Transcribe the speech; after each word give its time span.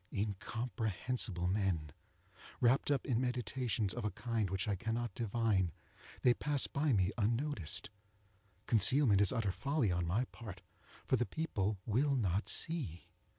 Incomprehensible 0.11 1.45
men! 1.45 1.91
Wrapped 2.59 2.89
up 2.89 3.05
in 3.05 3.21
meditations 3.21 3.93
of 3.93 4.03
a 4.03 4.09
kind 4.09 4.49
which 4.49 4.67
I 4.67 4.73
cannot 4.75 5.13
divine, 5.13 5.71
they 6.23 6.33
pass 6.33 6.67
me 6.73 7.11
by 7.17 7.23
unnoticed. 7.23 7.91
Concealment 8.65 9.21
is 9.21 9.31
utter 9.31 9.51
folly 9.51 9.91
on 9.91 10.07
my 10.07 10.25
part, 10.25 10.63
for 11.05 11.17
the 11.17 11.27
people 11.27 11.77
will 11.85 12.15
not 12.15 12.49
see. 12.49 13.09